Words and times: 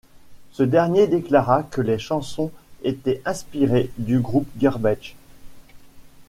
Ce 0.51 0.63
dernier 0.63 1.05
déclara 1.05 1.61
que 1.61 1.79
les 1.79 1.99
chansons 1.99 2.49
étaient 2.81 3.21
inspirées 3.23 3.91
du 3.99 4.19
groupe 4.19 4.49
Garbage. 4.57 5.15